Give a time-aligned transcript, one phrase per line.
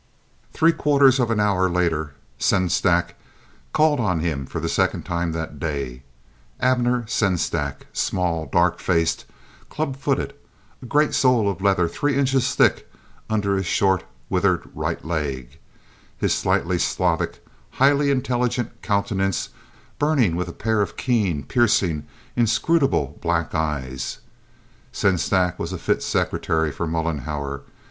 [0.51, 3.13] Three quarters of an hour later, Sengstack
[3.71, 9.25] called on him for the second time that day—Abner Sengstack, small, dark faced,
[9.69, 10.33] club footed,
[10.81, 12.91] a great sole of leather three inches thick
[13.29, 15.59] under his short, withered right leg,
[16.17, 19.49] his slightly Slavic, highly intelligent countenance
[19.99, 24.17] burning with a pair of keen, piercing, inscrutable black eyes.
[24.91, 27.61] Sengstack was a fit secretary for Mollenhauer.